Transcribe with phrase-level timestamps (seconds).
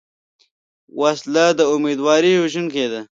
[0.99, 3.01] وسله د امیدواري وژونکې ده